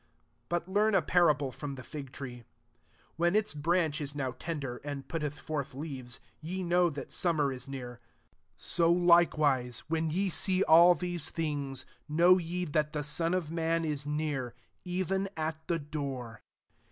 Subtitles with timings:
[0.49, 2.43] 32 ^< But learn a parable from the fig tree:
[3.17, 7.67] When its branch Is now tender, and putteth forth lesTes, ye know that summer is
[7.67, 13.39] near: S3 so likewise, when ye see all these things, know ye that tht Sori
[13.43, 16.41] qfmanis near, even It the door.